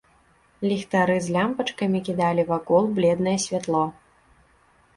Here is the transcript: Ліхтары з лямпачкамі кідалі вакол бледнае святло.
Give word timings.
Ліхтары 0.71 1.17
з 1.25 1.35
лямпачкамі 1.35 2.01
кідалі 2.09 2.47
вакол 2.51 2.91
бледнае 2.99 3.37
святло. 3.47 3.87